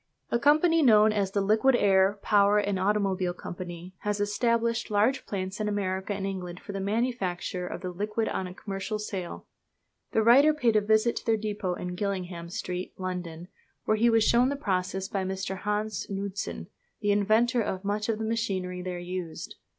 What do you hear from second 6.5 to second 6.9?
for the